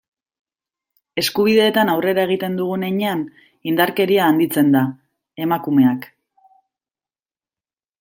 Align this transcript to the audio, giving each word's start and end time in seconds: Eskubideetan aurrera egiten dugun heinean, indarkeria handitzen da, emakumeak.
Eskubideetan 1.21 1.91
aurrera 1.95 2.25
egiten 2.29 2.57
dugun 2.61 2.87
heinean, 2.89 3.23
indarkeria 3.73 4.25
handitzen 4.33 4.75
da, 4.79 4.85
emakumeak. 5.49 6.13